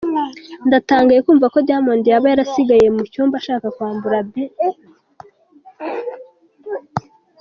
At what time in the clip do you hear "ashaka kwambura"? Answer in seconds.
3.37-4.19